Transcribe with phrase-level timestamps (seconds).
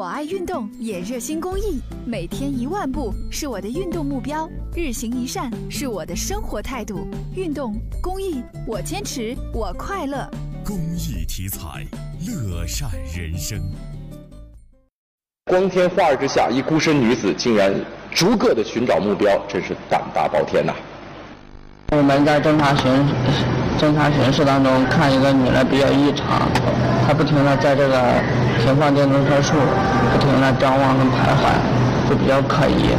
[0.00, 1.78] 我爱运动，也热心公益。
[2.06, 7.06] 每天一万步是我的运动目标，日行一善是我的生活态度。
[7.36, 10.26] 运动公益，我坚持，我快乐。
[10.64, 11.86] 公益题材，
[12.26, 13.60] 乐善人生。
[15.44, 17.70] 光天化日之下，一孤身女子竟然
[18.10, 20.72] 逐个的寻找目标，真是胆大包天呐！
[21.90, 22.90] 我们在侦查巡
[23.80, 26.46] 侦查巡视当中，看一个女的比较异常，
[27.06, 28.12] 她不停的在这个
[28.62, 29.54] 停放电动车处
[30.12, 31.56] 不停的张望跟徘徊，
[32.10, 32.90] 就比较可疑。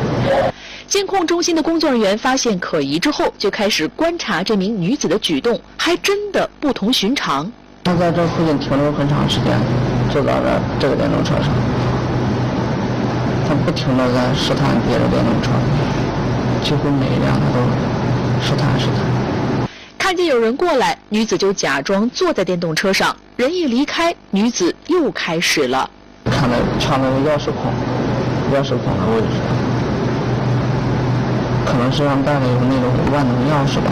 [0.87, 7.51] 监控中心的工作人员发现可疑之后，就开始观察这名女子的举动，还真的不同寻常。
[7.83, 9.55] 她在这附近停留很长时间，
[10.11, 11.53] 坐到了这个电动车上，
[13.47, 15.51] 她不停的在试探别的电动车，
[16.63, 17.61] 几乎每一辆她都。
[18.43, 19.05] 试探试探，
[20.11, 23.15] 看见有人过来，女子就假装坐在电动车上。
[23.37, 25.89] 人一离开，女子又开始了。
[26.25, 27.71] 看到抢那个钥匙孔，
[28.53, 29.27] 钥匙孔的位置，
[31.65, 33.89] 可能身上带了有那种万能钥匙吧。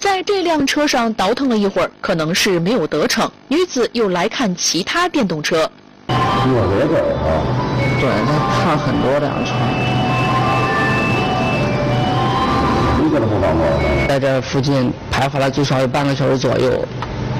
[0.00, 5.70] 在这辆车上倒腾了一会儿，可能是没有得逞，女子又来看其他电动车。
[6.08, 7.38] 我别走啊！
[8.00, 9.52] 对他看很多辆车。
[14.08, 16.86] 在这附近徘徊了最少有半个小时左右，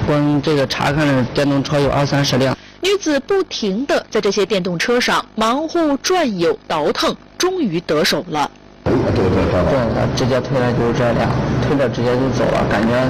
[0.05, 2.55] 光这个查看的电动车有二三十辆。
[2.81, 8.49] 女子不停地在这些电动车上忙活转悠倒腾，终于得手了。
[8.83, 11.29] 对对对，直接推了就是这辆，
[11.65, 13.09] 推着直接就走了，感觉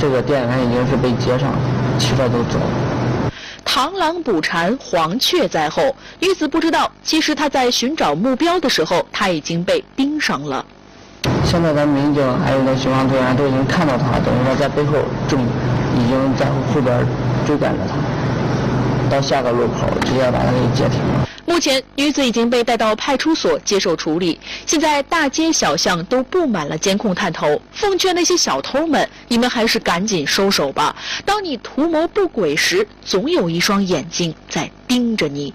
[0.00, 1.54] 这个电源已经是被接上，
[1.98, 2.58] 骑着就走。
[3.64, 5.94] 螳螂捕蝉，黄雀在后。
[6.18, 10.64] 女子不知道，其实她在寻找目标的时候，她已经被盯上了。
[11.44, 17.06] 现在咱民警还有那巡防队员都已经看到他，等于说在背后正已经在后边
[17.46, 17.94] 追赶着他，
[19.08, 21.28] 到下个路口直接把他给截停了。
[21.46, 24.38] 目前女子已经被带到派出所接受处理。
[24.66, 30.94] 现在大街小巷都布满了监控探头，奉劝那些小偷们，你们还是赶紧收手吧。
[31.24, 35.54] 当你图谋不轨时，总有一双眼睛在盯着你。